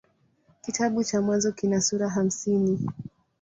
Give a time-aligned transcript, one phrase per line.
[0.61, 2.79] Kitabu cha Mwanzo kina sura hamsini.